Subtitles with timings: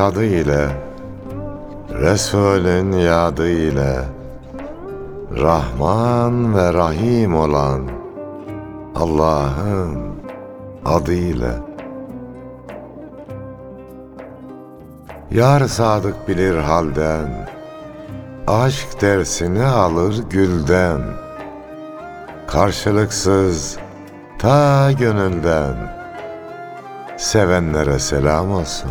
[0.00, 0.68] tadı ile
[1.90, 3.96] Resulün yadı ile
[5.40, 7.80] Rahman ve Rahim olan
[8.96, 9.98] Allah'ın
[10.84, 11.54] adıyla.
[15.30, 17.48] Yar sadık bilir halden
[18.46, 21.00] Aşk dersini alır gülden
[22.46, 23.78] Karşılıksız
[24.38, 25.74] ta gönülden
[27.16, 28.90] Sevenlere selam olsun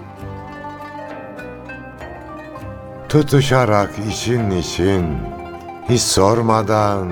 [3.11, 5.05] Tutuşarak için için
[5.89, 7.09] hiç sormadan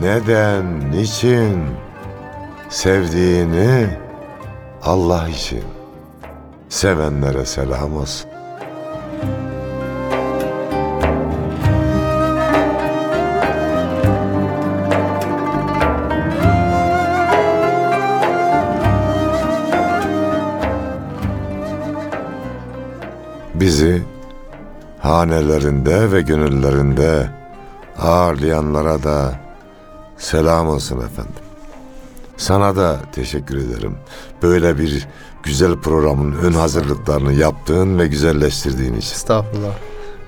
[0.00, 1.64] neden, niçin
[2.68, 3.88] sevdiğini
[4.82, 5.64] Allah için
[6.68, 8.30] sevenlere selam olsun.
[23.54, 24.13] Bizi
[25.04, 27.30] hanelerinde ve gönüllerinde
[27.98, 29.40] ağırlayanlara da
[30.16, 31.44] selam olsun efendim.
[32.36, 33.96] Sana da teşekkür ederim.
[34.42, 35.08] Böyle bir
[35.42, 39.14] güzel programın ön hazırlıklarını yaptığın ve güzelleştirdiğin için.
[39.14, 39.74] Estağfurullah.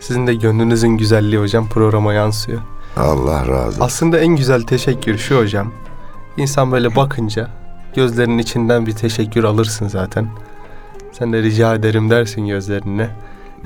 [0.00, 2.61] Sizin de gönlünüzün güzelliği hocam programa yansıyor.
[2.96, 3.80] Allah razı olsun.
[3.80, 5.72] Aslında en güzel teşekkür şu hocam.
[6.36, 7.50] İnsan böyle bakınca
[7.94, 10.28] gözlerinin içinden bir teşekkür alırsın zaten.
[11.12, 13.11] Sen de rica ederim dersin gözlerine.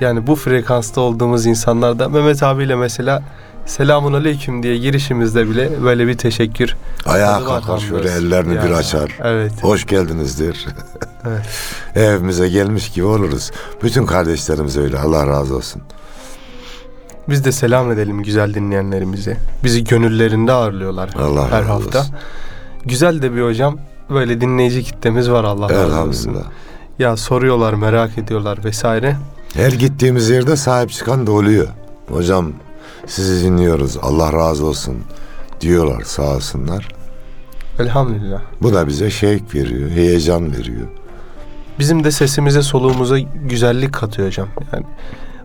[0.01, 3.23] Yani bu frekansta olduğumuz insanlar da Mehmet abiyle mesela
[3.67, 6.77] selamun aleyküm diye girişimizde bile böyle bir teşekkür.
[7.07, 9.19] Ayağa kalkar şöyle ellerini bir Ya, açar.
[9.23, 9.53] Evet.
[9.63, 10.67] Hoş geldinizdir.
[11.29, 11.47] Evet.
[11.97, 13.51] Evimize gelmiş gibi oluruz.
[13.83, 14.99] Bütün kardeşlerimiz öyle.
[14.99, 15.83] Allah razı olsun.
[17.29, 19.37] Biz de selam edelim güzel dinleyenlerimize.
[19.65, 21.99] Bizi gönüllerinde ağırlıyorlar Allah her hafta.
[22.01, 22.15] olsun.
[22.85, 23.79] Güzel de bir hocam
[24.11, 26.39] böyle dinleyici kitlemiz var Allah razı olsun.
[26.99, 29.17] Ya soruyorlar, merak ediyorlar vesaire.
[29.55, 31.69] Her gittiğimiz yerde sahip çıkan da oluyor.
[32.09, 32.53] Hocam
[33.07, 33.97] sizi dinliyoruz.
[34.03, 34.97] Allah razı olsun
[35.61, 36.89] diyorlar sağ olsunlar.
[37.79, 38.41] Elhamdülillah.
[38.63, 40.89] Bu da bize şevk veriyor, heyecan veriyor.
[41.79, 44.49] Bizim de sesimize, soluğumuza güzellik katıyor hocam.
[44.73, 44.85] Yani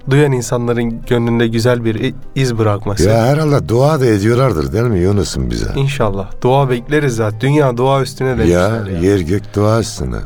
[0.10, 3.10] duyan insanların gönlünde güzel bir iz bırakması.
[3.10, 5.72] Ya herhalde dua da ediyorlardır değil mi Yunus'un bize?
[5.76, 6.32] İnşallah.
[6.42, 7.40] Dua bekleriz zaten.
[7.42, 9.00] Dünya dua üstüne Ya demişler ya.
[9.00, 10.18] yer gök dua üstüne.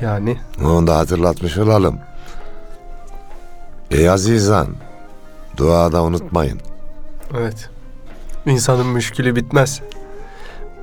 [0.00, 1.98] Yani Onu da hatırlatmış olalım.
[3.92, 4.66] Ey azizan,
[5.56, 6.60] duada unutmayın.
[7.38, 7.70] evet.
[8.46, 9.80] İnsanın müşkülü bitmez.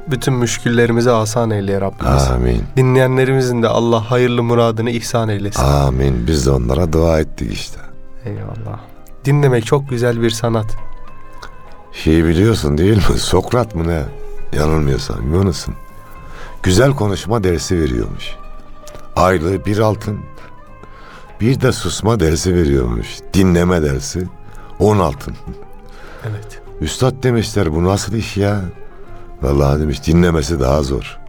[0.08, 2.24] Bütün müşküllerimizi asan eyle Rabbimiz.
[2.24, 2.64] Amin.
[2.78, 5.64] Dinleyenlerimizin de Allah hayırlı muradını ihsan eylesin.
[5.64, 6.28] Amin.
[6.28, 7.80] Biz de onlara dua ettik işte.
[8.26, 8.80] Eyvallah.
[9.26, 10.76] Dinlemek çok güzel bir sanat.
[11.94, 13.18] Şey biliyorsun değil mi?
[13.18, 14.02] Sokrat mı ne?
[14.58, 15.74] Yanılmıyorsam Yunus'un.
[16.64, 18.36] Güzel konuşma dersi veriyormuş.
[19.16, 20.20] Aylığı bir altın.
[21.42, 23.08] Bir de susma dersi veriyormuş.
[23.34, 24.28] Dinleme dersi.
[24.80, 25.36] On altın.
[26.30, 26.62] Evet.
[26.82, 28.62] Üstad demişler bu nasıl iş ya?
[29.42, 31.20] Vallahi demiş dinlemesi daha zor.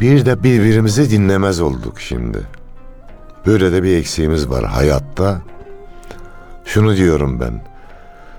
[0.00, 2.38] Bir de birbirimizi dinlemez olduk şimdi.
[3.46, 5.40] Böyle de bir eksiğimiz var hayatta.
[6.64, 7.64] Şunu diyorum ben.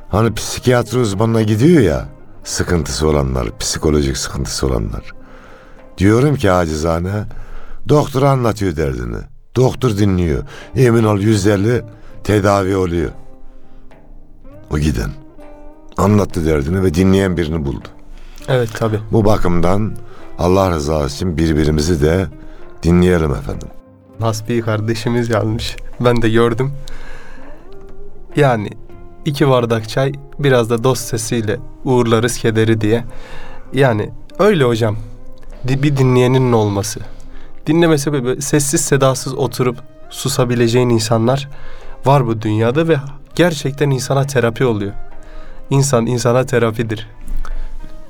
[0.09, 2.07] Hani psikiyatri uzmanına gidiyor ya
[2.43, 5.11] sıkıntısı olanlar, psikolojik sıkıntısı olanlar.
[5.97, 7.23] Diyorum ki acizane
[7.89, 9.30] doktor anlatıyor derdini.
[9.55, 10.43] Doktor dinliyor.
[10.75, 11.81] Emin ol yüzde elli
[12.23, 13.11] tedavi oluyor.
[14.71, 15.09] O giden.
[15.97, 17.87] Anlattı derdini ve dinleyen birini buldu.
[18.47, 18.99] Evet tabi.
[19.11, 19.95] Bu bakımdan
[20.39, 22.27] Allah rızası için birbirimizi de
[22.83, 23.67] dinleyelim efendim.
[24.19, 25.75] Hasbi kardeşimiz yazmış.
[25.99, 26.71] Ben de gördüm.
[28.35, 28.69] Yani
[29.25, 33.03] iki bardak çay biraz da dost sesiyle uğurlarız kederi diye.
[33.73, 34.09] Yani
[34.39, 34.97] öyle hocam.
[35.63, 36.99] Bir dinleyenin olması.
[37.67, 39.77] Dinleme sebebi sessiz sedasız oturup
[40.09, 41.49] susabileceğin insanlar
[42.05, 42.97] var bu dünyada ve
[43.35, 44.93] gerçekten insana terapi oluyor.
[45.69, 47.07] İnsan insana terapidir.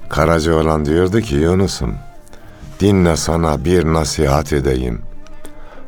[0.09, 1.95] Karacaoğlan diyordu ki Yunus'um
[2.79, 5.01] dinle sana bir nasihat edeyim.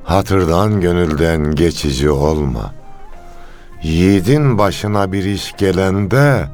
[0.04, 2.74] Hatırdan gönülden geçici olma.
[3.84, 6.48] Yiğidin başına bir iş gelende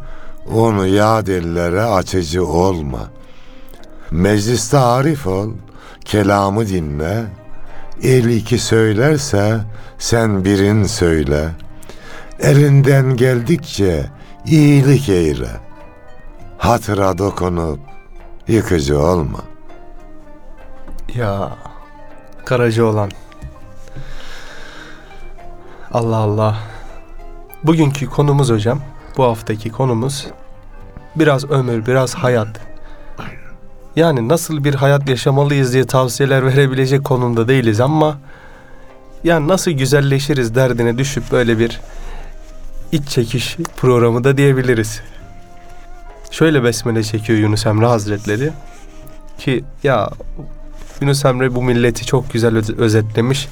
[0.54, 3.00] onu yad ellere açıcı olma.
[4.12, 5.50] Mecliste arif ol,
[6.10, 7.26] kelamı dinle,
[8.04, 9.60] El iki söylerse
[9.98, 11.50] sen birin söyle.
[12.40, 14.06] Elinden geldikçe
[14.46, 15.50] iyilik eyle.
[16.58, 17.80] Hatıra dokunup
[18.48, 19.40] yıkıcı olma.
[21.16, 21.52] Ya
[22.46, 23.12] Karaca olan.
[25.94, 26.58] Allah Allah.
[27.64, 28.80] Bugünkü konumuz hocam,
[29.18, 30.28] bu haftaki konumuz
[31.16, 32.69] biraz ömür, biraz hayat.
[34.00, 38.18] Yani nasıl bir hayat yaşamalıyız diye tavsiyeler verebilecek konumda değiliz ama
[39.24, 41.80] yani nasıl güzelleşiriz derdine düşüp böyle bir
[42.92, 45.02] iç çekiş programı da diyebiliriz.
[46.32, 48.52] Şöyle besmele çekiyor Yunus Emre Hazretleri
[49.38, 50.10] ki ya
[51.02, 53.48] Yunus Emre bu milleti çok güzel öz- özetlemiş.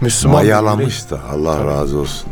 [0.00, 2.28] Müslüman Mayalamış da Allah razı olsun.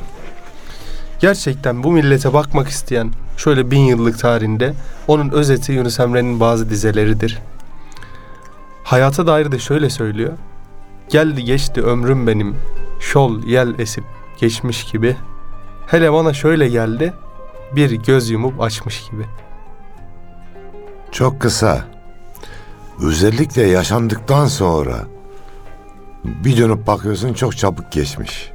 [1.21, 4.75] Gerçekten bu millete bakmak isteyen şöyle bin yıllık tarihinde
[5.09, 7.39] onun özeti Yunus Emre'nin bazı dizeleridir.
[8.85, 10.33] Hayata dair de şöyle söylüyor.
[11.09, 12.57] Geldi geçti ömrüm benim
[13.01, 14.05] şol yel esip
[14.41, 15.17] geçmiş gibi.
[15.87, 17.13] Hele bana şöyle geldi
[17.73, 19.27] bir göz yumup açmış gibi.
[21.13, 21.85] Çok kısa.
[23.03, 25.05] Özellikle yaşandıktan sonra
[26.25, 28.51] bir dönüp bakıyorsun çok çabuk geçmiş.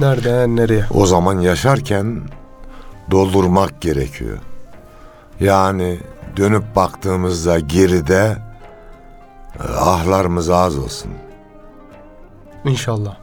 [0.00, 0.84] Nereden nereye?
[0.90, 2.20] O zaman yaşarken
[3.12, 4.38] doldurmak gerekiyor.
[5.40, 6.00] Yani
[6.36, 8.36] dönüp baktığımızda geride
[9.60, 11.10] e, ahlarımız az olsun.
[12.64, 13.16] İnşallah.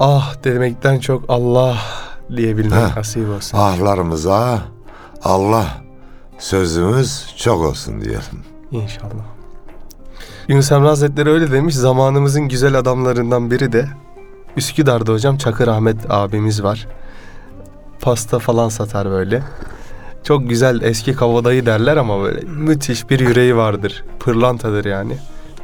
[0.00, 1.78] Ah demekten çok Allah
[2.36, 3.58] diyebilmek nasip olsun.
[3.58, 4.62] Ahlarımıza
[5.24, 5.66] Allah
[6.38, 8.44] sözümüz çok olsun diyelim.
[8.70, 9.24] İnşallah.
[10.48, 11.74] Yunus Emre Hazretleri öyle demiş.
[11.74, 13.88] Zamanımızın güzel adamlarından biri de
[14.56, 16.86] Üsküdar'da hocam Çakır Ahmet abimiz var.
[18.00, 19.42] Pasta falan satar böyle.
[20.24, 24.04] Çok güzel eski kavadayı derler ama böyle müthiş bir yüreği vardır.
[24.20, 25.16] Pırlantadır yani.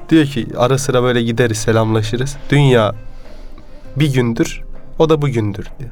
[0.09, 2.37] Diyor ki ara sıra böyle gideriz selamlaşırız.
[2.51, 2.95] Dünya
[3.97, 4.63] bir gündür
[4.99, 5.91] o da bugündür diyor.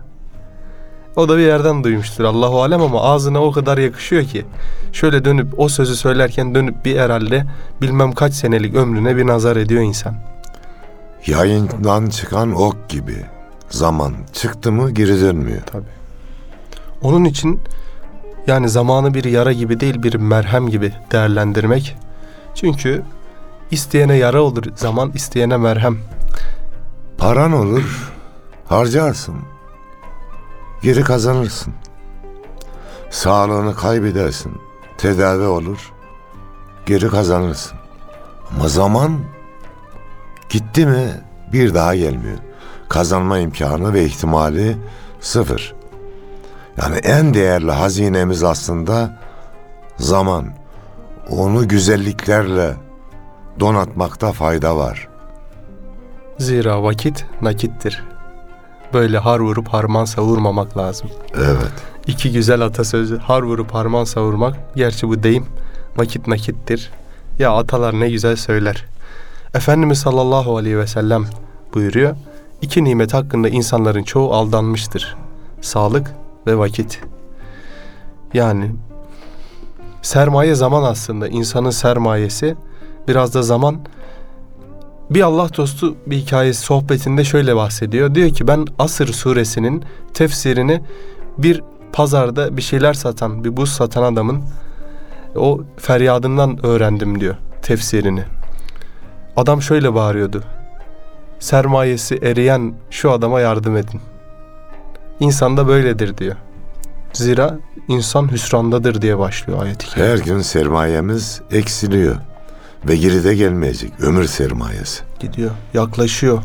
[1.16, 4.44] O da bir yerden duymuştur Allahu alem ama ağzına o kadar yakışıyor ki.
[4.92, 7.44] Şöyle dönüp o sözü söylerken dönüp bir herhalde
[7.82, 10.14] bilmem kaç senelik ömrüne bir nazar ediyor insan.
[11.26, 13.16] Yayından çıkan ok gibi.
[13.70, 15.62] Zaman çıktı mı geri dönmüyor.
[15.66, 16.01] Tabii.
[17.02, 17.60] Onun için
[18.46, 21.96] yani zamanı bir yara gibi değil bir merhem gibi değerlendirmek.
[22.54, 23.02] Çünkü
[23.70, 25.98] isteyene yara olur zaman isteyene merhem.
[27.18, 28.12] Paran olur,
[28.66, 29.34] harcarsın.
[30.82, 31.74] Geri kazanırsın.
[33.10, 34.52] Sağlığını kaybedersin.
[34.98, 35.92] Tedavi olur.
[36.86, 37.78] Geri kazanırsın.
[38.50, 39.18] Ama zaman
[40.48, 41.20] gitti mi
[41.52, 42.38] bir daha gelmiyor.
[42.88, 44.76] Kazanma imkanı ve ihtimali
[45.20, 45.74] sıfır.
[46.76, 49.18] Yani en değerli hazinemiz aslında
[49.98, 50.46] zaman.
[51.30, 52.74] Onu güzelliklerle
[53.60, 55.08] donatmakta fayda var.
[56.38, 58.04] Zira vakit nakittir.
[58.92, 61.10] Böyle har vurup harman savurmamak lazım.
[61.34, 61.72] Evet.
[62.06, 64.56] İki güzel atasözü har vurup harman savurmak.
[64.76, 65.46] Gerçi bu deyim
[65.96, 66.90] vakit nakittir.
[67.38, 68.84] Ya atalar ne güzel söyler.
[69.54, 71.26] Efendimiz sallallahu aleyhi ve sellem
[71.74, 72.16] buyuruyor.
[72.62, 75.16] İki nimet hakkında insanların çoğu aldanmıştır.
[75.60, 76.14] Sağlık
[76.46, 77.00] ve vakit.
[78.34, 78.70] Yani
[80.02, 82.56] sermaye zaman aslında insanın sermayesi
[83.08, 83.76] biraz da zaman
[85.10, 88.14] bir Allah dostu bir hikayesi sohbetinde şöyle bahsediyor.
[88.14, 90.82] Diyor ki ben Asır suresinin tefsirini
[91.38, 91.62] bir
[91.92, 94.42] pazarda bir şeyler satan, bir buz satan adamın
[95.36, 98.24] o feryadından öğrendim diyor tefsirini.
[99.36, 100.42] Adam şöyle bağırıyordu.
[101.38, 104.00] Sermayesi eriyen şu adama yardım edin.
[105.22, 106.36] İnsan da böyledir diyor.
[107.12, 110.12] Zira insan hüsrandadır diye başlıyor ayet-i kerime.
[110.12, 112.16] Her gün sermayemiz eksiliyor
[112.88, 115.02] ve geri de gelmeyecek ömür sermayesi.
[115.20, 116.42] Gidiyor, yaklaşıyor.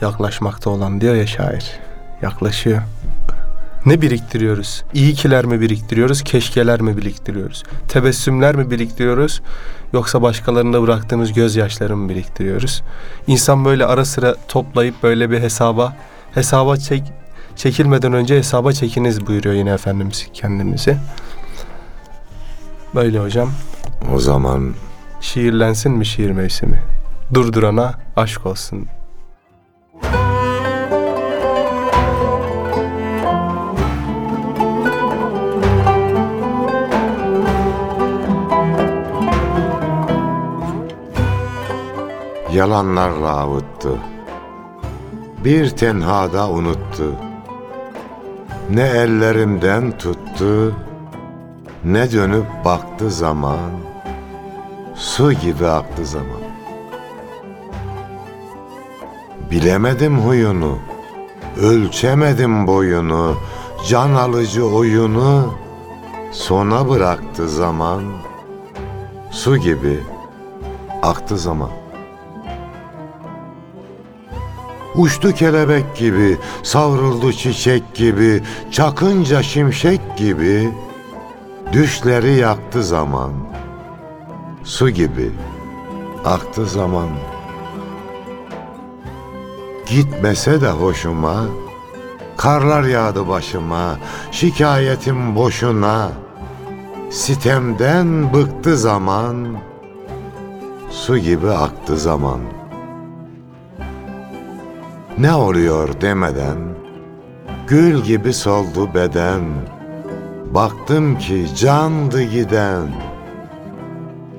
[0.00, 1.80] Yaklaşmakta olan diyor ya şair.
[2.22, 2.82] Yaklaşıyor.
[3.86, 4.84] Ne biriktiriyoruz?
[4.94, 7.62] İyi kiler mi biriktiriyoruz, keşkeler mi biriktiriyoruz?
[7.88, 9.42] Tebessümler mi biriktiriyoruz
[9.92, 12.82] yoksa başkalarında bıraktığımız gözyaşları mı biriktiriyoruz?
[13.26, 15.96] İnsan böyle ara sıra toplayıp böyle bir hesaba
[16.34, 17.12] hesaba çek
[17.56, 20.96] çekilmeden önce hesaba çekiniz buyuruyor yine Efendimiz kendimizi.
[22.94, 23.50] Böyle hocam.
[24.14, 24.74] O zaman
[25.20, 26.82] Şiirlensin mi şiir mevsimi?
[27.34, 28.86] Durdurana aşk olsun.
[42.52, 43.98] yalanlarla avuttu.
[45.44, 47.29] Bir tenhada unuttu.
[48.74, 50.74] Ne ellerimden tuttu,
[51.84, 53.70] ne dönüp baktı zaman,
[54.94, 56.42] su gibi aktı zaman.
[59.50, 60.78] Bilemedim huyunu,
[61.62, 63.36] ölçemedim boyunu,
[63.88, 65.54] can alıcı oyunu
[66.32, 68.02] sona bıraktı zaman.
[69.30, 70.00] Su gibi
[71.02, 71.79] aktı zaman.
[75.00, 80.70] Uçtu kelebek gibi, savruldu çiçek gibi, çakınca şimşek gibi,
[81.72, 83.32] düşleri yaktı zaman.
[84.64, 85.30] Su gibi
[86.24, 87.08] aktı zaman.
[89.86, 91.44] Gitmese de hoşuma,
[92.36, 93.96] karlar yağdı başıma,
[94.30, 96.08] şikayetim boşuna.
[97.10, 99.46] Sitemden bıktı zaman,
[100.90, 102.59] su gibi aktı zaman.
[105.20, 106.58] Ne oluyor demeden,
[107.66, 109.42] gül gibi soldu beden.
[110.54, 112.88] Baktım ki candı giden,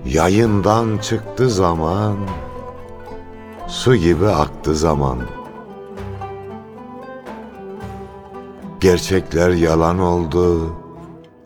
[0.05, 2.15] yayından çıktı zaman,
[3.67, 5.17] su gibi aktı zaman.
[8.79, 10.75] Gerçekler yalan oldu,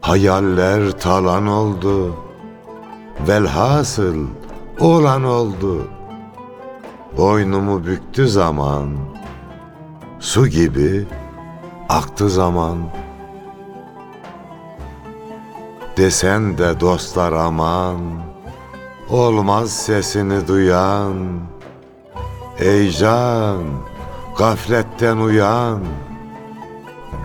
[0.01, 2.15] hayaller talan oldu.
[3.27, 4.27] Velhasıl
[4.80, 5.88] olan oldu.
[7.18, 8.89] Boynumu büktü zaman,
[10.19, 11.05] su gibi
[11.89, 12.77] aktı zaman.
[15.98, 17.98] Desen de dostlar aman,
[19.10, 21.15] olmaz sesini duyan.
[22.60, 23.63] Ey can,
[24.38, 25.79] gafletten uyan,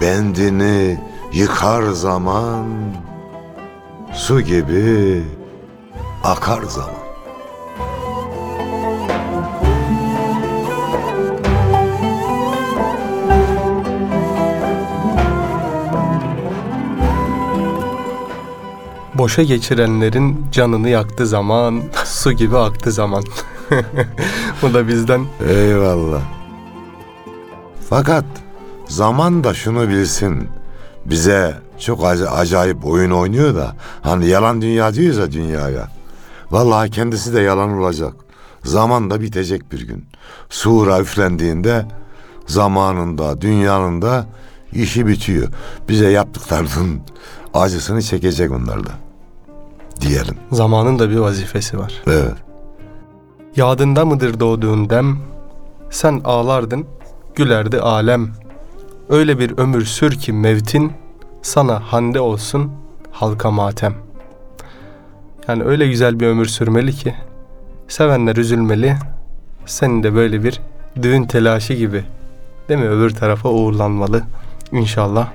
[0.01, 1.01] bendini
[1.33, 2.67] yıkar zaman,
[4.15, 5.23] su gibi
[6.25, 7.00] akar zaman.
[19.21, 23.25] Boşa geçirenlerin canını yaktı zaman, su gibi aktı zaman.
[24.63, 26.23] Bu da bizden Eyvallah.
[27.91, 28.25] Fakat
[28.89, 30.49] zaman da şunu bilsin.
[31.07, 35.89] Bize çok ac- acayip oyun oynuyor da hani yalan dünya diyoruz ya dünyaya.
[36.51, 38.13] Vallahi kendisi de yalan olacak.
[38.65, 40.05] Zaman da bitecek bir gün.
[40.51, 41.87] Sura üflendiğinde
[42.47, 44.27] zamanında, dünyanın da
[44.73, 45.49] işi bitiyor.
[45.89, 47.01] Bize yaptıklarının
[47.55, 49.10] acısını çekecek onlar da.
[50.01, 50.37] Diyelim.
[50.53, 52.03] zamanın da bir vazifesi var.
[52.07, 52.35] Evet.
[53.57, 55.19] Yadında mıdır doğduğun dem?
[55.91, 56.87] Sen ağlardın,
[57.35, 58.31] gülerdi alem.
[59.09, 60.93] Öyle bir ömür sür ki mevtin
[61.43, 62.73] sana hande olsun
[63.11, 63.95] halka matem.
[65.49, 67.15] Yani öyle güzel bir ömür sürmeli ki
[67.89, 68.97] sevenler üzülmeli.
[69.67, 70.61] Senin de böyle bir
[71.03, 72.05] düğün telaşı gibi
[72.69, 74.23] değil mi öbür tarafa uğurlanmalı
[74.73, 75.29] inşallah.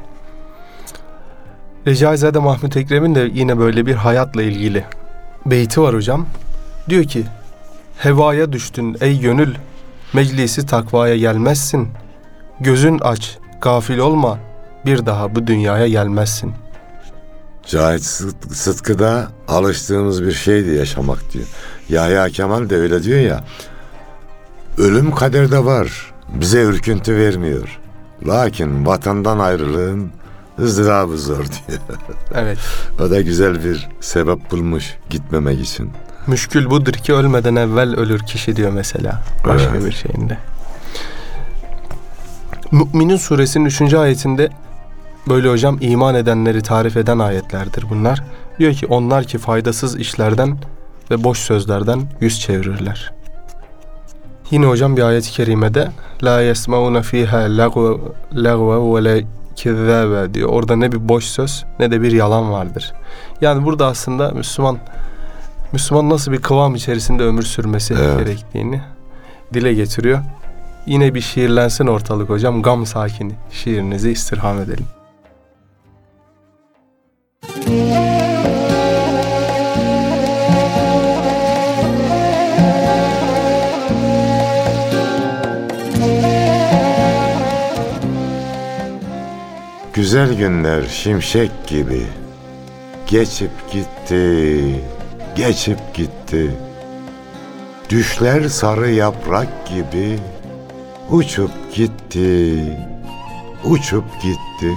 [1.87, 4.85] Recaizade Mahmut Ekrem'in de yine böyle bir hayatla ilgili
[5.45, 6.25] beyti var hocam.
[6.89, 7.23] Diyor ki
[7.97, 9.55] Hevaya düştün ey gönül,
[10.13, 11.87] meclisi takvaya gelmezsin.
[12.59, 14.39] Gözün aç, gafil olma,
[14.85, 16.53] bir daha bu dünyaya gelmezsin.
[17.67, 21.45] Cahit Sıt- Sıtkı'da alıştığımız bir şeydi yaşamak diyor.
[21.89, 23.43] Yahya Kemal de öyle diyor ya.
[24.77, 26.13] Ölüm kaderde var.
[26.29, 27.79] Bize ürküntü vermiyor.
[28.27, 30.11] Lakin vatandan ayrılığın
[30.59, 31.79] ızdırabı zor diyor.
[32.35, 32.57] Evet,
[32.99, 35.91] O da güzel bir sebep bulmuş gitmemek için.
[36.27, 39.85] müşkül budur ki ölmeden evvel ölür kişi diyor mesela başka Evet.
[39.85, 40.37] bir şeyinde.
[42.71, 43.93] Müminin suresinin 3.
[43.93, 44.49] ayetinde
[45.29, 48.23] böyle hocam iman edenleri tarif eden ayetlerdir bunlar.
[48.59, 50.57] Diyor ki onlar ki faydasız işlerden
[51.11, 53.13] ve boş sözlerden yüz çevirirler.
[54.51, 55.91] Yine hocam bir ayet-i kerimede
[56.23, 57.37] la yesmauna fiha
[58.33, 60.49] lagwa ve la kezzabe diyor.
[60.49, 62.93] Orada ne bir boş söz ne de bir yalan vardır.
[63.41, 64.77] Yani burada aslında Müslüman
[65.73, 68.19] Müslüman nasıl bir kıvam içerisinde ömür sürmesi Evet.
[68.19, 68.81] gerektiğini
[69.53, 70.19] dile getiriyor.
[70.85, 72.61] Yine bir şiirlensin ortalık hocam.
[72.61, 74.85] Gam sakini şiirinizi istirham edelim.
[89.95, 92.07] Güzel günler şimşek gibi
[93.07, 94.61] geçip gitti,
[95.35, 96.51] geçip gitti.
[97.89, 100.19] Düşler sarı yaprak gibi
[101.09, 102.63] uçup gitti,
[103.65, 104.71] uçup gitti.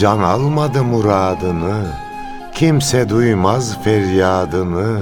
[0.00, 1.86] Can almadı muradını,
[2.54, 5.00] kimse duymaz feryadını.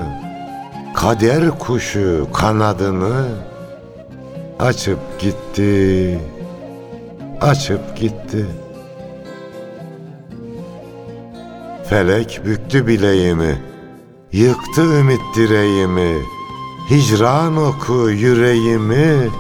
[0.95, 3.27] Kader kuşu kanadını
[4.59, 6.21] açıp gitti,
[7.41, 8.47] açıp gitti.
[11.88, 13.62] Felek büktü bileğimi,
[14.33, 16.23] yıktı ümit direğimi.
[16.91, 19.31] Hicran oku yüreğimi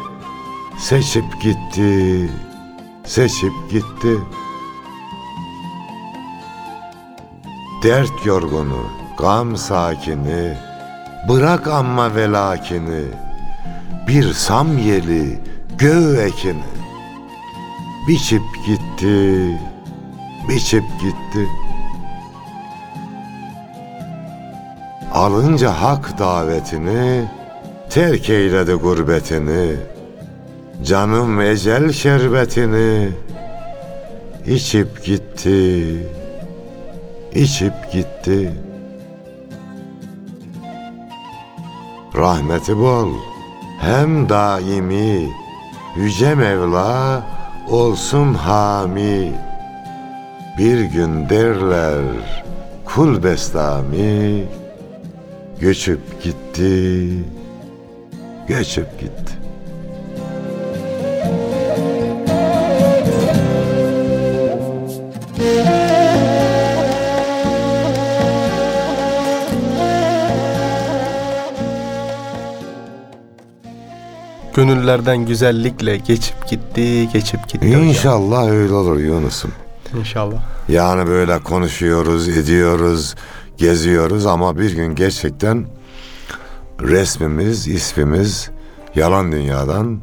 [0.78, 2.30] seçip gitti,
[3.04, 4.18] seçip gitti.
[7.82, 8.86] Dert yorgunu,
[9.18, 10.54] gam sakini,
[11.28, 13.04] bırak amma velakini,
[14.08, 15.40] bir samyeli
[15.78, 16.73] göğü ekini.
[18.08, 19.60] Biçip gitti,
[20.48, 21.48] biçip gitti.
[25.12, 27.24] Alınca hak davetini,
[27.90, 29.76] terk eyledi gurbetini.
[30.84, 33.08] Canım ecel şerbetini,
[34.46, 35.96] içip gitti,
[37.34, 38.52] içip gitti.
[42.16, 43.08] Rahmeti bol,
[43.80, 45.30] hem daimi,
[45.96, 47.22] Yüce Mevla
[47.70, 49.32] olsun hami.
[50.58, 52.04] Bir gün derler
[52.84, 54.44] kul bestami,
[55.60, 57.10] göçüp gitti,
[58.48, 59.43] göçüp gitti.
[74.54, 77.68] Gönüllerden güzellikle geçip gitti, geçip gitti.
[77.68, 77.82] hocam.
[77.82, 79.52] İnşallah öyle olur Yunus'um.
[79.98, 80.42] İnşallah.
[80.68, 83.14] Yani böyle konuşuyoruz, ediyoruz,
[83.56, 85.66] geziyoruz ama bir gün gerçekten
[86.80, 88.50] resmimiz, ismimiz
[88.94, 90.00] yalan dünyadan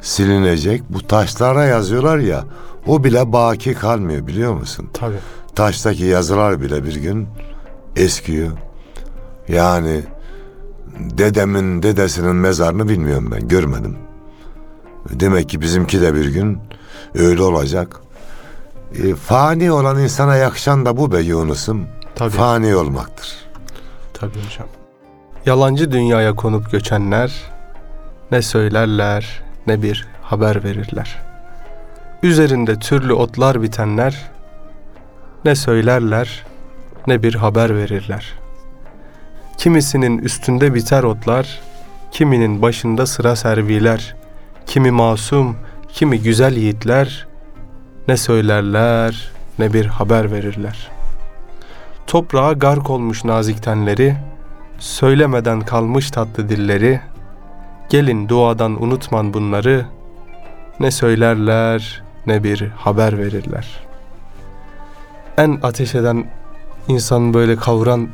[0.00, 0.82] silinecek.
[0.88, 2.44] Bu taşlara yazıyorlar ya,
[2.86, 4.90] o bile baki kalmıyor biliyor musun?
[4.92, 5.18] Tabii.
[5.54, 7.28] Taştaki yazılar bile bir gün
[7.96, 8.50] eskiyor.
[9.48, 10.02] Yani
[11.00, 13.96] dedemin dedesinin mezarını bilmiyorum ben, görmedim.
[15.10, 16.58] Demek ki bizimki de bir gün
[17.14, 18.00] öyle olacak.
[18.94, 21.86] E, fani olan insana yakışan da bu be Yunus'um.
[22.14, 22.30] Tabii.
[22.30, 23.36] Fani olmaktır.
[24.14, 24.68] Tabii hocam.
[25.46, 27.32] Yalancı dünyaya konup göçenler
[28.30, 31.22] ne söylerler ne bir haber verirler.
[32.22, 34.30] Üzerinde türlü otlar bitenler
[35.44, 36.46] ne söylerler
[37.06, 38.38] ne bir haber verirler.
[39.58, 41.60] Kimisinin üstünde biter otlar,
[42.10, 44.16] kiminin başında sıra serviler,
[44.66, 45.56] kimi masum,
[45.88, 47.26] kimi güzel yiğitler
[48.08, 50.98] ne söylerler ne bir haber verirler.''
[52.08, 54.16] Toprağa gark olmuş nazik tenleri,
[54.78, 57.00] söylemeden kalmış tatlı dilleri,
[57.88, 59.86] gelin duadan unutman bunları,
[60.80, 63.66] ne söylerler ne bir haber verirler.
[65.38, 66.30] En ateş eden
[66.88, 68.08] insanın böyle kavuran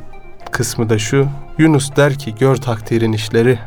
[0.51, 1.27] kısmı da şu,
[1.57, 3.59] Yunus der ki gör takdirin işleri,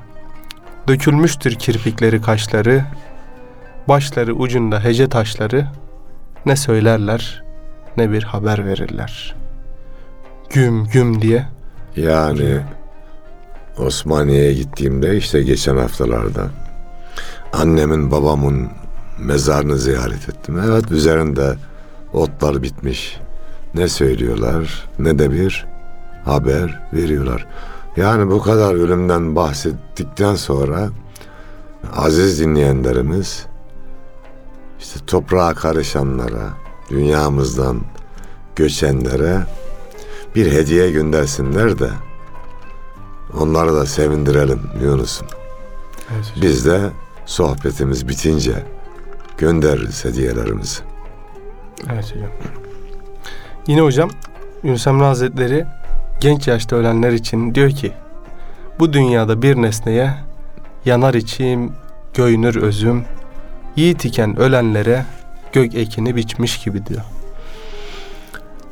[0.88, 2.84] dökülmüştür kirpikleri kaşları,
[3.88, 5.66] başları ucunda hece taşları,
[6.46, 7.44] ne söylerler
[7.96, 9.48] ne bir haber verirler.''
[10.50, 11.46] güm güm diye.
[11.96, 12.60] Yani
[13.78, 16.48] Osmaniye'ye gittiğimde işte geçen haftalarda
[17.52, 18.68] annemin babamın
[19.18, 20.60] mezarını ziyaret ettim.
[20.66, 21.54] Evet üzerinde
[22.12, 23.16] otlar bitmiş.
[23.74, 25.66] Ne söylüyorlar ne de bir
[26.24, 27.46] haber veriyorlar.
[27.96, 30.88] Yani bu kadar ölümden bahsettikten sonra
[31.96, 33.46] aziz dinleyenlerimiz
[34.78, 36.48] işte toprağa karışanlara,
[36.90, 37.80] dünyamızdan
[38.56, 39.40] göçenlere
[40.34, 41.90] bir hediye göndersinler de
[43.40, 45.26] onları da sevindirelim Yunus'um.
[46.14, 46.32] Evet.
[46.42, 46.80] Biz de
[47.26, 48.64] sohbetimiz bitince
[49.38, 50.80] göndeririz hediyelerimizi.
[51.92, 52.30] Evet hocam.
[53.66, 54.10] Yine hocam
[54.62, 55.66] Yunus Emre Hazretleri
[56.20, 57.92] genç yaşta ölenler için diyor ki
[58.78, 60.14] bu dünyada bir nesneye
[60.84, 61.72] yanar içim,
[62.14, 63.04] göynür özüm,
[63.76, 65.04] yiğit iken ölenlere
[65.52, 67.02] gök ekini biçmiş gibi diyor.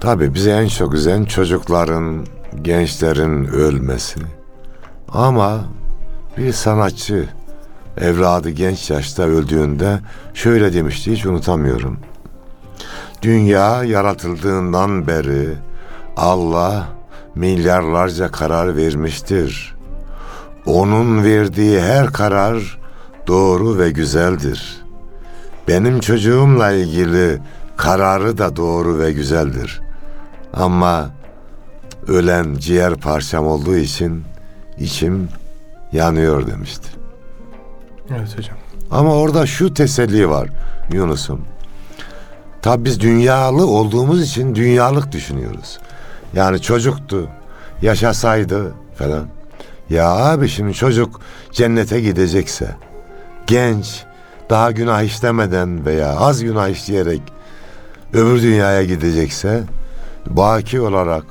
[0.01, 2.27] Tabii bize en çok üzen çocukların,
[2.63, 4.21] gençlerin ölmesi.
[5.09, 5.65] Ama
[6.39, 7.29] bir sanatçı
[8.01, 9.99] evladı genç yaşta öldüğünde
[10.35, 11.99] şöyle demişti hiç unutamıyorum.
[13.23, 15.49] Dünya yaratıldığından beri
[16.17, 16.96] Allah
[17.37, 19.77] milyarlarca karar vermiştir.
[20.67, 22.79] Onun verdiği her karar
[23.27, 24.85] doğru ve güzeldir.
[25.69, 27.39] Benim çocuğumla ilgili
[27.77, 29.81] kararı da doğru ve güzeldir.
[30.55, 31.11] Ama
[32.09, 34.25] ölen ciğer parçam olduğu için
[34.79, 35.29] içim
[35.93, 36.89] yanıyor demişti.
[38.11, 38.57] Evet hocam.
[38.91, 40.49] Ama orada şu teselli var
[40.93, 41.41] Yunus'um.
[42.63, 45.79] Tabi biz dünyalı olduğumuz için dünyalık düşünüyoruz.
[46.35, 47.29] Yani çocuktu,
[47.83, 49.27] yaşasaydı falan.
[49.91, 51.21] Ya abi şimdi çocuk
[51.53, 52.77] cennete gidecekse,
[53.47, 54.05] genç,
[54.51, 57.23] daha günah işlemeden veya az günah işleyerek
[58.13, 59.63] öbür dünyaya gidecekse,
[60.27, 61.25] baki olarak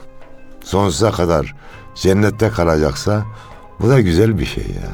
[0.63, 1.55] sonsuza kadar
[1.95, 3.23] cennette kalacaksa
[3.79, 4.89] Bu da güzel bir şey ya.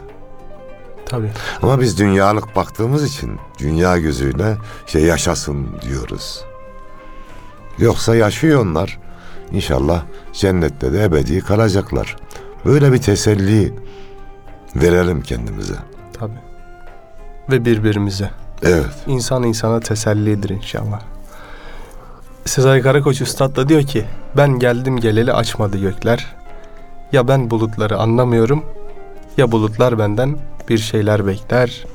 [1.05, 1.31] Tabii.
[1.61, 6.43] Ama biz dünyalık baktığımız için dünya gözüyle şey yaşasın diyoruz.
[7.77, 8.99] Yoksa yaşıyor onlar.
[9.53, 12.15] İnşallah cennette de ebedi kalacaklar.
[12.65, 13.73] Böyle bir teselli
[14.75, 15.75] verelim kendimize.
[16.13, 16.39] Tabii.
[17.51, 18.31] Ve birbirimize.
[18.63, 18.85] Evet.
[19.07, 21.01] İnsan insana tesellidir inşallah.
[22.45, 24.05] Sezai Karakoç Üstad da diyor ki
[24.37, 26.35] ben geldim geleli açmadı gökler.
[27.11, 28.65] Ya ben bulutları anlamıyorum
[29.37, 30.37] ya bulutlar benden
[30.69, 31.85] bir şeyler bekler.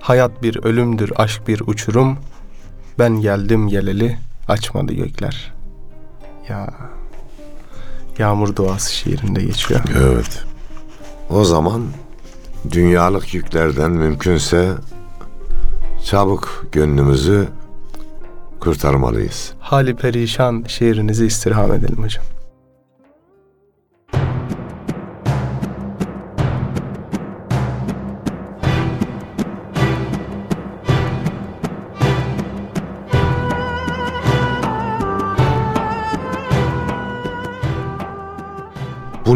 [0.00, 2.18] Hayat bir ölümdür, aşk bir uçurum.
[2.98, 5.55] Ben geldim geleli açmadı gökler.
[6.48, 6.68] Ya
[8.18, 9.80] Yağmur duası şiirinde geçiyor.
[9.98, 10.44] Evet.
[11.30, 11.82] O zaman
[12.70, 14.72] dünyalık yüklerden mümkünse
[16.04, 17.48] çabuk gönlümüzü
[18.60, 19.52] kurtarmalıyız.
[19.60, 22.24] Hali perişan şiirinizi istirham edelim hocam.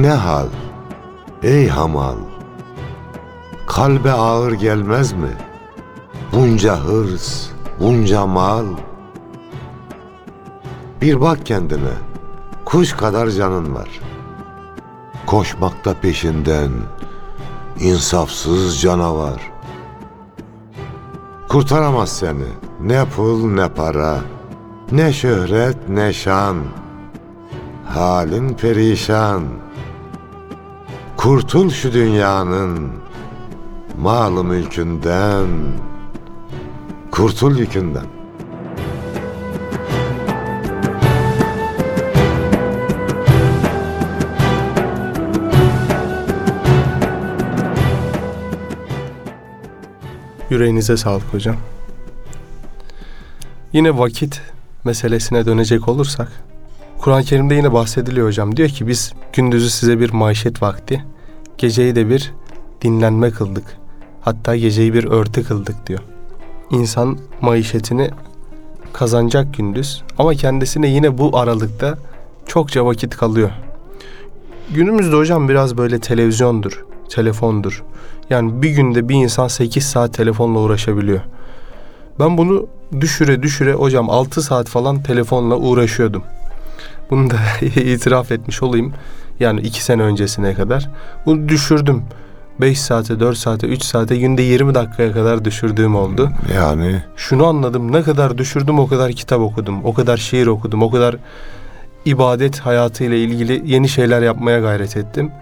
[0.00, 0.48] Ne hal?
[1.42, 2.16] Ey hamal!
[3.66, 5.36] Kalbe ağır gelmez mi?
[6.32, 7.48] Bunca hırs,
[7.80, 8.64] bunca mal.
[11.02, 11.92] Bir bak kendine,
[12.64, 14.00] kuş kadar canın var.
[15.26, 16.70] Koşmakta peşinden,
[17.80, 19.52] insafsız canavar.
[21.48, 24.18] Kurtaramaz seni, ne pul ne para,
[24.92, 26.56] ne şöhret ne şan.
[27.86, 29.59] Halin perişan.
[31.20, 32.92] Kurtul şu dünyanın
[33.98, 35.46] malı mülkünden.
[37.10, 38.04] Kurtul yükünden.
[50.50, 51.56] Yüreğinize sağlık hocam.
[53.72, 54.42] Yine vakit
[54.84, 56.49] meselesine dönecek olursak
[57.00, 58.56] Kur'an-ı Kerim'de yine bahsediliyor hocam.
[58.56, 61.04] Diyor ki biz gündüzü size bir maişet vakti,
[61.58, 62.32] geceyi de bir
[62.82, 63.64] dinlenme kıldık.
[64.20, 66.00] Hatta geceyi bir örtü kıldık diyor.
[66.70, 68.10] İnsan maişetini
[68.92, 71.98] kazanacak gündüz ama kendisine yine bu aralıkta
[72.46, 73.50] çokça vakit kalıyor.
[74.74, 77.84] Günümüzde hocam biraz böyle televizyondur, telefondur.
[78.30, 81.20] Yani bir günde bir insan 8 saat telefonla uğraşabiliyor.
[82.18, 82.66] Ben bunu
[83.00, 86.22] düşüre düşüre hocam 6 saat falan telefonla uğraşıyordum.
[87.10, 88.92] Bunu da itiraf etmiş olayım.
[89.40, 90.90] Yani 2 sene öncesine kadar.
[91.26, 92.02] Bunu düşürdüm.
[92.60, 96.30] 5 saate, 4 saate, 3 saate günde 20 dakikaya kadar düşürdüğüm oldu.
[96.54, 97.92] Yani Şunu anladım.
[97.92, 99.84] Ne kadar düşürdüm o kadar kitap okudum.
[99.84, 100.82] O kadar şiir okudum.
[100.82, 101.16] O kadar
[102.04, 105.32] ibadet hayatıyla ilgili yeni şeyler yapmaya gayret ettim.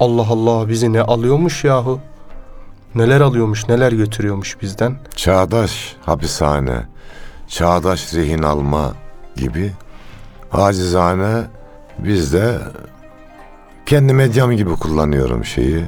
[0.00, 2.00] Allah Allah bizi ne alıyormuş yahu.
[2.94, 4.96] Neler alıyormuş, neler götürüyormuş bizden.
[5.16, 6.86] çağdaş hapishane,
[7.48, 8.92] çağdaş rehin alma
[9.36, 9.72] gibi
[10.52, 11.42] acizane
[11.98, 12.58] biz de
[13.86, 15.84] kendi medyam gibi kullanıyorum şeyi.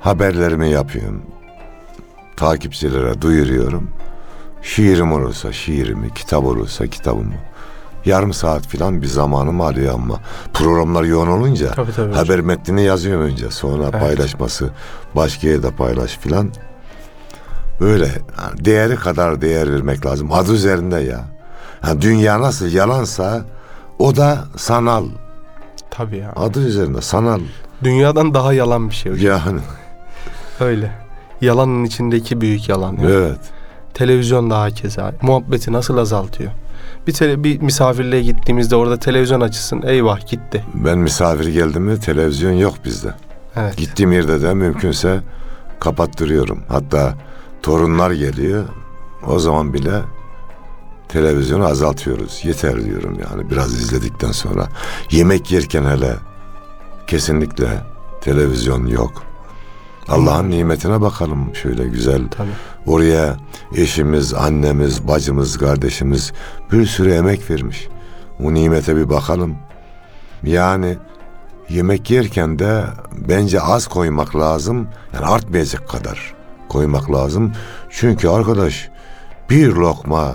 [0.00, 1.22] Haberlerimi yapıyorum.
[2.36, 3.90] Takipçilere duyuruyorum.
[4.62, 7.34] Şiirim olursa şiirimi, kitap olursa kitabımı.
[8.04, 10.20] Yarım saat falan bir zamanım alıyor ama
[10.54, 12.08] programlar yoğun olunca Tabii tabii.
[12.10, 12.24] hocam.
[12.24, 13.50] haber metnini yazıyorum önce.
[13.50, 14.00] Sonra Evet.
[14.00, 14.70] paylaşması,
[15.16, 16.50] başka yerde paylaş filan.
[17.80, 20.32] Böyle yani değeri kadar değer vermek lazım.
[20.32, 21.20] Adı üzerinde ya.
[21.86, 23.44] Yani dünya nasıl yalansa
[23.98, 25.04] o da sanal.
[25.90, 26.32] Tabii ya.
[26.36, 27.40] Adı üzerinde sanal.
[27.84, 29.26] Dünyadan daha yalan bir şey hocam.
[29.46, 29.60] Yani
[30.60, 30.92] Öyle.
[31.40, 32.92] Yalanın içindeki büyük yalan.
[32.96, 33.10] ya.
[33.10, 33.38] evet.
[33.94, 35.12] Televizyon da hakeza.
[35.22, 36.50] Muhabbeti nasıl azaltıyor?
[37.06, 39.82] Bir, tele, bir misafirliğe gittiğimizde orada televizyon açısın.
[39.86, 40.64] Eyvah gitti.
[40.74, 43.14] Ben misafir geldim mi televizyon yok bizde.
[43.56, 43.76] Evet.
[43.76, 45.20] Gittiğim yerde de mümkünse
[45.80, 46.62] kapattırıyorum.
[46.68, 47.14] Hatta
[47.62, 48.64] torunlar geliyor.
[49.26, 49.90] O zaman bile
[51.08, 52.40] televizyonu azaltıyoruz.
[52.44, 54.68] Yeter diyorum yani biraz izledikten sonra.
[55.10, 56.16] Yemek yerken hele
[57.06, 57.68] kesinlikle
[58.20, 59.22] televizyon yok.
[60.08, 62.28] Allah'ın nimetine bakalım şöyle güzel.
[62.30, 62.48] Tabii.
[62.86, 63.36] Oraya
[63.74, 66.32] eşimiz, annemiz, bacımız, kardeşimiz
[66.72, 67.88] bir sürü emek vermiş.
[68.44, 69.56] O nimete bir bakalım.
[70.42, 70.98] Yani
[71.68, 72.84] yemek yerken de
[73.28, 74.88] bence az koymak lazım.
[75.14, 76.34] Yani artmayacak kadar
[76.68, 77.52] koymak lazım.
[77.90, 78.88] Çünkü arkadaş
[79.50, 80.34] bir lokma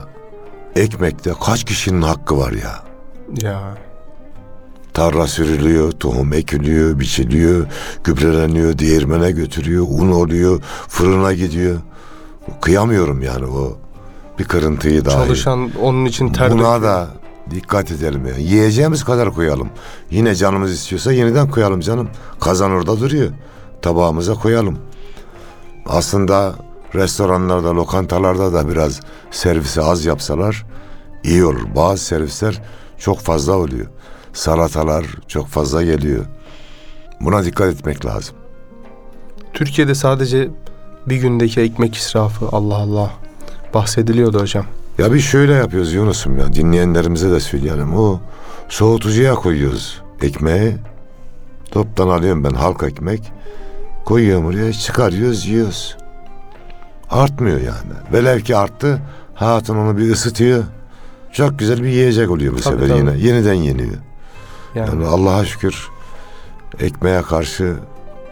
[0.76, 2.84] ekmekte kaç kişinin hakkı var ya.
[3.42, 3.62] Ya
[4.94, 7.68] Tarla sürülüyor, tohum ekiliyor, biçiliyor,
[8.04, 11.80] gübreleniyor, değirmene götürüyor, un oluyor, fırına gidiyor.
[12.62, 13.78] Kıyamıyorum yani o
[14.40, 15.24] bir kırıntıyı daha.
[15.26, 16.82] çalışan onun için ter Buna döküyor.
[16.82, 17.08] da
[17.52, 18.36] dikkat edelim ya.
[18.38, 19.70] Yiyeceğimiz kadar koyalım.
[20.12, 22.10] Yine canımız istiyorsa yeniden koyalım canım.
[22.40, 23.30] Kazan orada duruyor.
[23.82, 24.78] tabağımıza koyalım.
[25.86, 26.56] Aslında
[26.96, 29.00] restoranlarda, lokantalarda da biraz
[29.32, 30.66] servisi az yapsalar
[31.24, 31.76] iyi olur.
[31.76, 32.62] Bazı servisler
[32.98, 33.88] çok fazla oluyor.
[34.34, 36.26] Salatalar çok fazla geliyor.
[37.22, 38.36] Buna dikkat etmek lazım.
[39.54, 40.50] Türkiye'de sadece
[41.08, 43.12] bir gündeki ekmek israfı Allah Allah
[43.74, 44.66] bahsediliyordu hocam.
[44.98, 47.96] Ya biz şöyle yapıyoruz Yunus'um ya dinleyenlerimize de söyleyelim.
[47.96, 48.20] O
[48.70, 50.76] soğutucuya koyuyoruz ekmeği.
[51.72, 53.32] Toptan alıyorum ben halk ekmek.
[54.06, 55.98] Koyuyorum oraya çıkarıyoruz yiyoruz.
[57.14, 57.94] Artmıyor yani.
[58.14, 59.02] Velev ki arttı
[59.36, 60.64] hatun onu bir ısıtıyor.
[61.32, 63.00] Çok güzel bir yiyecek oluyor bu Tabii, sefer tabii.
[63.00, 63.18] yine.
[63.28, 63.94] Yeniden yeniyor.
[64.76, 65.90] Yani, Yani Allah'a şükür
[66.80, 67.76] ekmeğe karşı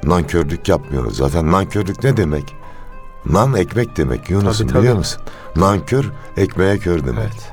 [0.03, 1.17] nankörlük yapmıyoruz.
[1.17, 2.55] Zaten nankörlük ne demek?
[3.25, 4.81] Nan ekmek demek Yunus'um Tabii, tabii.
[4.81, 5.21] biliyor musun?
[5.55, 6.05] Nankör
[6.37, 7.23] ekmeğe kör demek.
[7.23, 7.51] evet.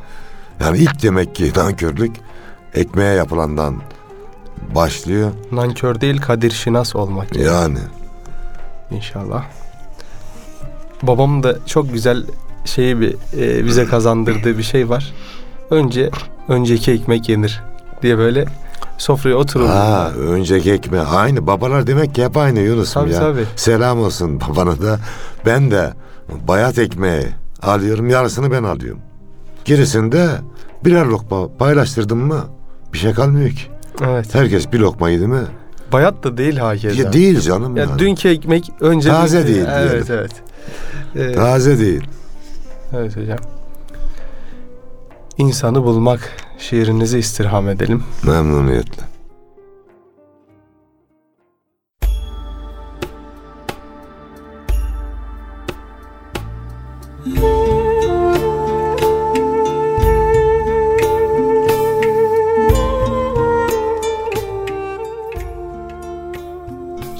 [0.60, 2.16] Yani ilk demek ki nankörlük
[2.74, 3.76] ekmeğe yapılandan
[4.74, 5.30] başlıyor.
[5.52, 7.36] Nankör değil kadir şinas olmak.
[7.36, 7.46] yani.
[7.48, 7.78] Yani
[8.90, 9.44] İnşallah.
[11.02, 12.24] Babam da çok güzel
[12.64, 15.12] şeyi bir e, bize kazandırdığı bir şey var.
[15.70, 16.10] Önce
[16.48, 17.62] önceki ekmek yenir
[18.02, 18.44] diye böyle
[18.98, 19.68] sofraya oturulur.
[19.68, 21.46] ha, önceki ekmeği aynı.
[21.46, 23.18] Babalar demek ki hep aynı Yunus'um ya.
[23.20, 23.44] tabii.
[23.56, 24.98] Selam olsun babana da.
[25.46, 25.92] Ben de
[26.48, 27.26] bayat ekmeği
[27.62, 28.08] alıyorum.
[28.10, 29.00] Yarısını ben alıyorum.
[29.64, 30.28] Gerisinde
[30.84, 32.44] birer lokma paylaştırdım mı
[32.92, 33.62] bir şey kalmıyor ki.
[34.04, 34.34] Evet.
[34.34, 35.40] Herkes bir lokma yedi mi?
[35.92, 37.02] Bayat da değil hakeza.
[37.02, 37.98] Ya değil canım Ya yani.
[37.98, 40.06] dünkü ekmek önce Taze değil Evet diyelim.
[40.10, 40.32] evet.
[41.16, 42.02] Ee, Taze değil.
[42.96, 43.38] evet hocam.
[45.38, 46.20] İnsanı bulmak
[46.58, 48.02] şiirinizi istirham edelim.
[48.22, 49.02] Memnuniyetle.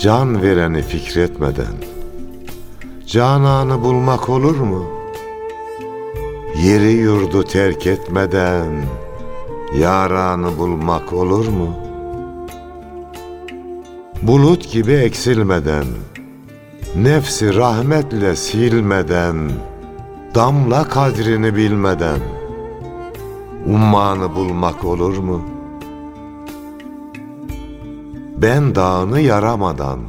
[0.01, 1.75] Can vereni fikretmeden
[3.07, 4.85] Cananı bulmak olur mu?
[6.63, 8.85] Yeri yurdu terk etmeden
[9.79, 11.77] Yaranı bulmak olur mu?
[14.23, 15.87] Bulut gibi eksilmeden,
[16.97, 19.51] nefsi rahmetle silmeden,
[20.35, 22.19] damla kadrini bilmeden,
[23.67, 25.58] ummanı bulmak olur mu?
[28.43, 30.01] Ben dağını yaramadan,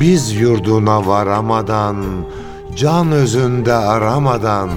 [0.00, 1.96] biz yurduna varamadan,
[2.76, 4.70] can özünde aramadan,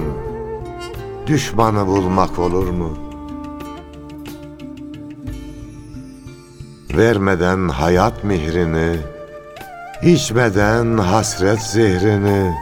[1.26, 3.04] düşmanı bulmak olur mu?''
[6.96, 8.96] Vermeden hayat mihrini,
[10.02, 12.54] içmeden hasret zehrini,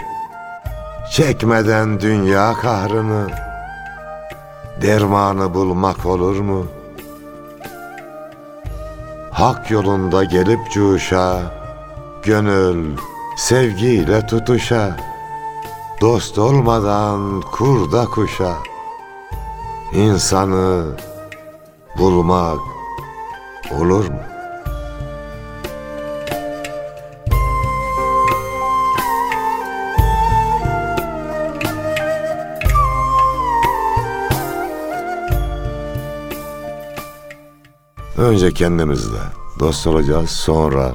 [1.10, 3.26] çekmeden dünya kahrını,
[4.82, 6.66] dermanı bulmak olur mu?
[9.32, 11.42] Hak yolunda gelip cuşa,
[12.22, 12.96] gönül
[13.36, 14.96] sevgiyle tutuşa,
[16.00, 18.54] dost olmadan kurda kuşa,
[19.92, 20.84] insanı
[21.98, 22.58] bulmak
[23.80, 24.31] olur mu?
[38.32, 39.18] Önce kendimizle
[39.60, 40.94] dost olacağız, sonra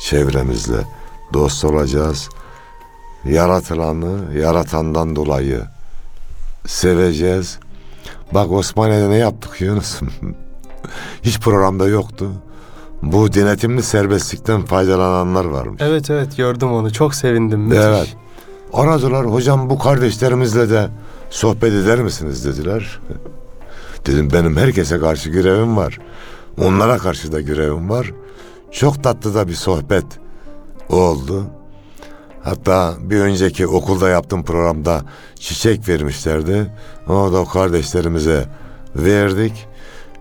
[0.00, 0.86] çevremizle
[1.32, 2.28] dost olacağız.
[3.24, 5.62] Yaratılanı yaratandan dolayı
[6.66, 7.58] seveceğiz.
[8.34, 10.08] Bak Osmaniye'de ne yaptık Yunus'um?
[11.22, 12.30] Hiç programda yoktu.
[13.02, 15.82] Bu denetimli serbestlikten faydalananlar varmış.
[15.84, 16.92] Evet evet gördüm onu.
[16.92, 17.60] Çok sevindim.
[17.60, 17.84] Müthiş.
[17.84, 18.16] Evet.
[18.72, 20.88] Aradılar hocam bu kardeşlerimizle de
[21.30, 23.00] sohbet eder misiniz dediler.
[24.06, 25.98] Dedim benim herkese karşı görevim var.
[26.60, 28.12] Onlara karşı da görevim var.
[28.70, 30.04] Çok tatlı da bir sohbet
[30.88, 31.46] oldu.
[32.42, 35.02] Hatta bir önceki okulda yaptığım programda
[35.34, 36.72] çiçek vermişlerdi.
[37.08, 38.48] Onu da o kardeşlerimize
[38.96, 39.66] verdik.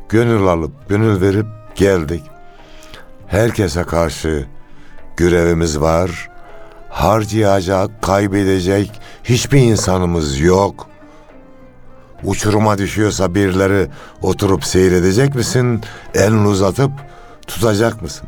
[0.09, 2.23] Gönül alıp, gönül verip geldik.
[3.27, 4.45] Herkese karşı
[5.17, 6.29] görevimiz var.
[6.89, 8.91] Harcayacak, kaybedecek
[9.23, 10.90] hiçbir insanımız yok.
[12.23, 13.87] Uçuruma düşüyorsa birileri
[14.21, 15.81] oturup seyredecek misin?
[16.13, 16.91] Elini uzatıp
[17.47, 18.27] tutacak mısın?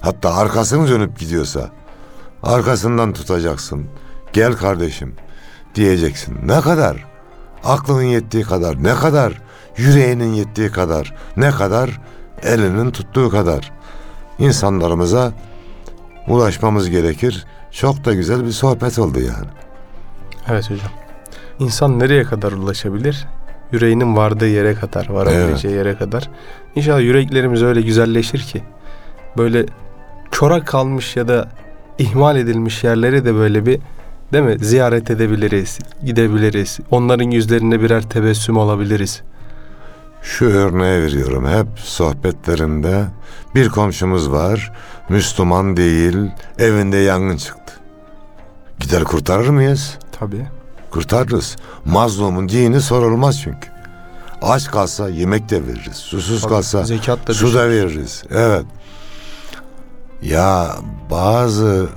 [0.00, 1.70] Hatta arkasını dönüp gidiyorsa
[2.42, 3.86] arkasından tutacaksın.
[4.32, 5.14] Gel kardeşim
[5.74, 6.38] diyeceksin.
[6.44, 7.06] Ne kadar?
[7.64, 9.42] Aklının yettiği kadar, ne kadar?
[9.76, 12.00] Yüreğinin yettiği kadar, ne kadar?
[12.42, 13.72] Elinin tuttuğu kadar.
[14.38, 15.32] İnsanlarımıza
[16.28, 17.46] ulaşmamız gerekir.
[17.70, 19.48] Çok da güzel bir sohbet oldu yani.
[20.48, 20.90] Evet hocam.
[21.60, 23.26] İnsan nereye kadar ulaşabilir?
[23.72, 26.30] Yüreğinin vardığı yere kadar, varabileceği yere kadar.
[26.74, 28.62] İnşallah yüreklerimiz öyle güzelleşir ki
[29.36, 29.66] böyle
[30.30, 31.48] çorak kalmış ya da
[31.98, 33.80] ihmal edilmiş yerleri de böyle bir
[34.32, 36.78] değil mi ziyaret edebiliriz, gidebiliriz.
[36.90, 39.22] Onların yüzlerinde birer tebessüm olabiliriz.
[40.22, 43.04] Şu örneği veriyorum hep sohbetlerimde
[43.54, 44.72] bir komşumuz var
[45.08, 46.16] Müslüman değil
[46.58, 47.74] evinde yangın çıktı.
[48.78, 49.98] Gider kurtarır mıyız?
[50.18, 50.59] Tabii.
[50.90, 51.56] Kurtarırız.
[51.84, 53.68] Mazlumun dini sorulmaz çünkü.
[54.42, 55.96] Aç kalsa yemek de veririz.
[55.96, 56.84] Susuz Tabii, kalsa
[57.26, 58.22] da su da veririz.
[58.30, 58.64] Evet.
[60.22, 60.76] Ya
[61.10, 61.88] bazı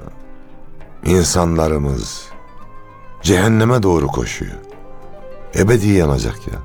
[1.06, 2.24] insanlarımız
[3.22, 4.56] cehenneme doğru koşuyor.
[5.56, 6.60] Ebedi yanacak ya.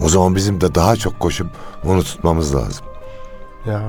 [0.00, 1.46] O zaman bizim de daha çok koşup
[1.84, 2.86] onu tutmamız lazım.
[3.66, 3.82] Ya.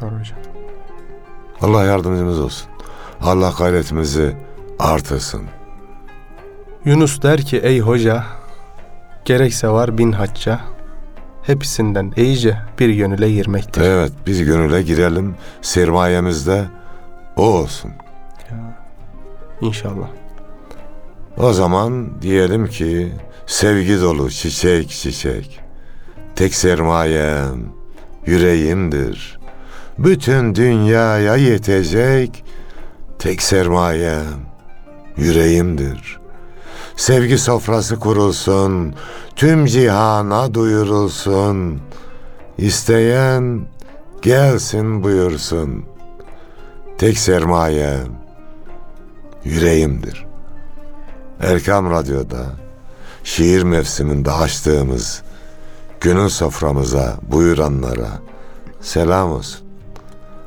[0.00, 0.38] Doğru hocam.
[1.62, 2.68] Allah yardımcımız olsun.
[3.22, 4.36] Allah gayretimizi
[4.80, 5.42] artırsın.
[6.84, 8.24] Yunus der ki ey hoca
[9.24, 10.60] gerekse var bin hacca
[11.42, 13.80] hepsinden iyice bir gönüle girmektir.
[13.80, 15.34] Evet biz gönüle girelim.
[15.62, 16.64] Sermayemiz de
[17.36, 17.90] o olsun.
[18.50, 18.78] Ya.
[19.60, 20.08] İnşallah.
[21.36, 23.12] O zaman diyelim ki
[23.46, 25.60] sevgi dolu çiçek çiçek.
[26.36, 27.72] Tek sermayem
[28.26, 29.40] yüreğimdir.
[29.98, 32.44] Bütün dünyaya yetecek
[33.18, 34.49] tek sermayem
[35.20, 36.20] yüreğimdir.
[36.96, 38.94] Sevgi sofrası kurulsun,
[39.36, 41.80] tüm cihana duyurulsun.
[42.58, 43.66] İsteyen
[44.22, 45.84] gelsin buyursun.
[46.98, 48.06] Tek sermayem
[49.44, 50.26] yüreğimdir.
[51.40, 52.46] Erkam Radyo'da
[53.24, 55.22] şiir mevsiminde açtığımız
[56.00, 58.10] günün soframıza buyuranlara
[58.80, 59.60] selam olsun.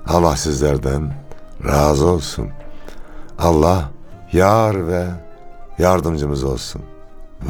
[0.08, 1.14] Allah sizlerden
[1.66, 2.50] razı olsun.
[3.40, 3.93] Allah
[4.34, 5.06] yar ve
[5.78, 6.82] yardımcımız olsun.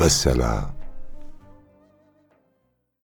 [0.02, 0.73] Vesselam.